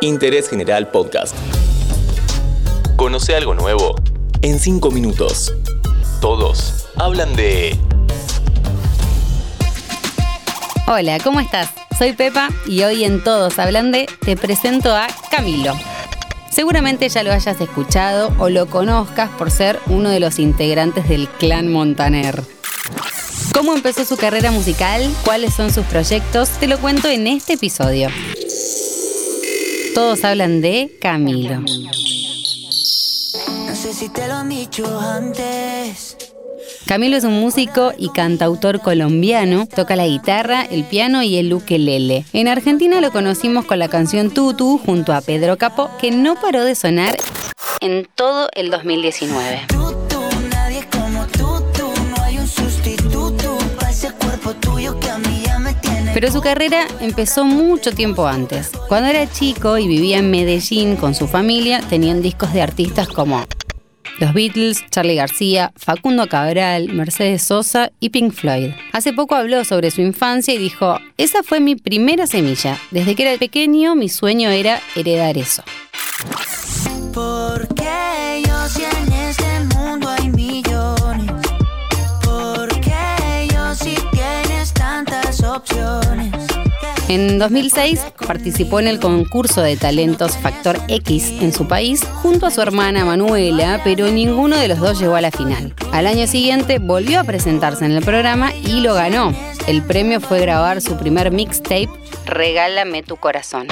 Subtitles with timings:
[0.00, 1.34] Interés General Podcast.
[2.96, 3.96] Conoce algo nuevo
[4.42, 5.52] en 5 minutos.
[6.20, 7.76] Todos hablan de...
[10.86, 11.70] Hola, ¿cómo estás?
[11.98, 15.74] Soy Pepa y hoy en Todos hablan de te presento a Camilo.
[16.50, 21.28] Seguramente ya lo hayas escuchado o lo conozcas por ser uno de los integrantes del
[21.28, 22.42] clan Montaner.
[23.52, 25.02] ¿Cómo empezó su carrera musical?
[25.24, 26.48] ¿Cuáles son sus proyectos?
[26.60, 28.08] Te lo cuento en este episodio.
[29.98, 31.58] Todos hablan de Camilo.
[31.58, 31.66] No
[33.74, 36.16] sé si te lo han dicho antes.
[36.86, 42.24] Camilo es un músico y cantautor colombiano, toca la guitarra, el piano y el ukelele.
[42.32, 46.64] En Argentina lo conocimos con la canción Tutu junto a Pedro Capó, que no paró
[46.64, 47.16] de sonar
[47.80, 49.62] en todo el 2019.
[49.66, 50.20] Tú, tú,
[50.52, 51.90] nadie como tú, tú.
[52.16, 55.47] No hay un sustituto para ese cuerpo tuyo que a mí.
[56.14, 58.70] Pero su carrera empezó mucho tiempo antes.
[58.88, 63.44] Cuando era chico y vivía en Medellín con su familia, tenían discos de artistas como
[64.18, 68.70] los Beatles, Charlie García, Facundo Cabral, Mercedes Sosa y Pink Floyd.
[68.92, 72.78] Hace poco habló sobre su infancia y dijo, esa fue mi primera semilla.
[72.90, 75.62] Desde que era pequeño mi sueño era heredar eso.
[87.08, 92.50] En 2006 participó en el concurso de talentos Factor X en su país junto a
[92.50, 95.74] su hermana Manuela, pero ninguno de los dos llegó a la final.
[95.90, 99.34] Al año siguiente volvió a presentarse en el programa y lo ganó.
[99.66, 101.88] El premio fue grabar su primer mixtape,
[102.26, 103.68] Regálame tu corazón.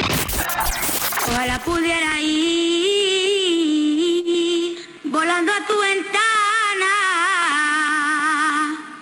[1.28, 2.38] Ojalá pudiera ir
[5.04, 6.16] volando a tu ventana,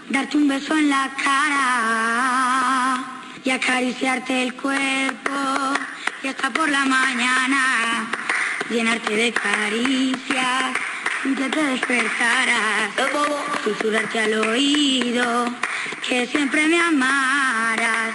[0.09, 2.54] darte un beso en la cara
[3.45, 5.31] y acariciarte el cuerpo
[6.23, 8.11] y hasta por la mañana
[8.71, 10.75] llenarte de caricias
[11.25, 12.91] y que te despertaras,
[13.63, 15.47] susurrarte al oído
[16.09, 18.15] que siempre me amaras.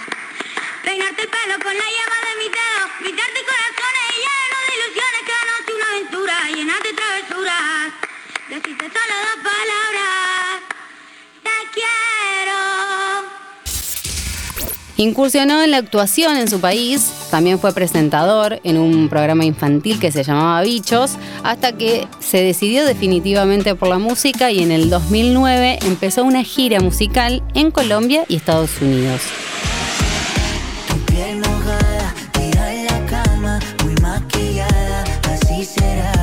[0.82, 5.32] Peinarte el pelo con la llama de mi dedo, gritarte corazones llenos de ilusiones, que
[5.32, 7.92] anoche una aventura, llenarte de travesuras,
[8.48, 10.29] decirte solo dos palabras,
[15.00, 20.12] Incursionó en la actuación en su país, también fue presentador en un programa infantil que
[20.12, 21.12] se llamaba Bichos,
[21.42, 26.80] hasta que se decidió definitivamente por la música y en el 2009 empezó una gira
[26.80, 29.22] musical en Colombia y Estados Unidos.
[35.62, 36.19] Será.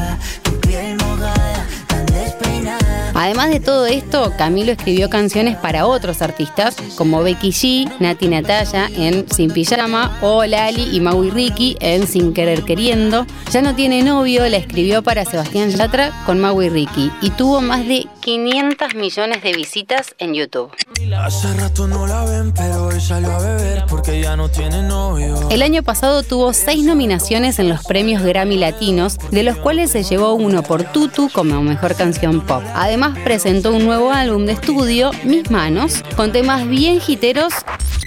[3.38, 8.90] Además de todo esto, Camilo escribió canciones para otros artistas como Becky G, Nati Natalia
[8.98, 13.28] en Sin Pijama o Lali y Maui Ricky en Sin Querer Queriendo.
[13.52, 17.88] Ya no tiene novio, la escribió para Sebastián Yatra con Maui Ricky y tuvo más
[17.88, 20.72] de 500 millones de visitas en YouTube.
[21.16, 25.48] Hace rato no la ven, pero hoy salió a beber porque ya no tiene novio.
[25.50, 30.04] El año pasado tuvo seis nominaciones en los premios Grammy Latinos, de los cuales se
[30.04, 32.64] llevó uno por Tutu como mejor canción pop.
[32.74, 37.54] Además presentó un nuevo álbum de estudio, Mis Manos, con temas bien jiteros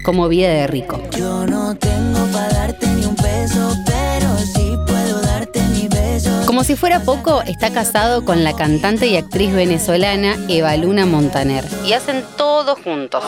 [0.02, 0.98] como Vida de Rico.
[1.14, 6.30] Yo no tengo para darte ni un peso, pero sí puedo darte mi beso.
[6.46, 11.66] Como si fuera poco, está casado con la cantante y actriz venezolana Eva Luna Montaner.
[11.84, 13.22] Y hacen todo juntos.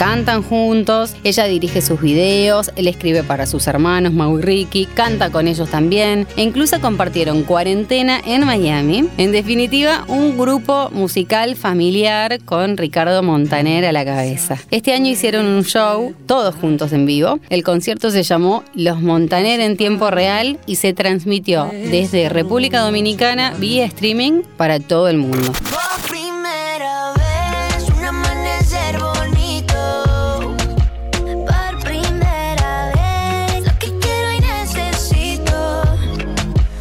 [0.00, 5.46] Cantan juntos, ella dirige sus videos, él escribe para sus hermanos Mau Ricky, canta con
[5.46, 9.10] ellos también e incluso compartieron cuarentena en Miami.
[9.18, 14.56] En definitiva, un grupo musical familiar con Ricardo Montaner a la cabeza.
[14.70, 17.38] Este año hicieron un show, todos juntos en vivo.
[17.50, 23.52] El concierto se llamó Los Montaner en tiempo real y se transmitió desde República Dominicana
[23.58, 25.52] vía streaming para todo el mundo.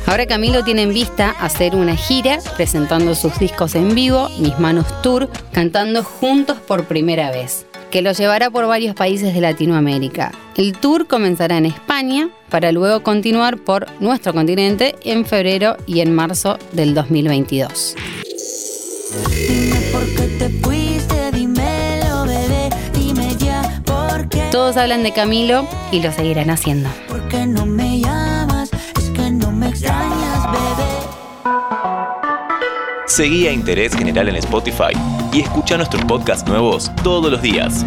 [0.09, 4.87] Ahora Camilo tiene en vista hacer una gira presentando sus discos en vivo, Mis Manos
[5.03, 10.31] Tour, cantando juntos por primera vez, que lo llevará por varios países de Latinoamérica.
[10.57, 16.11] El tour comenzará en España para luego continuar por nuestro continente en febrero y en
[16.15, 17.95] marzo del 2022.
[19.29, 22.69] Dime por qué te fuiste, dímelo, bebé.
[22.95, 24.41] Dime ya por qué.
[24.51, 26.89] Todos hablan de Camilo y lo seguirán haciendo.
[33.09, 34.93] Seguí a Interés General en Spotify
[35.33, 37.83] y escucha nuestros podcasts nuevos todos los días.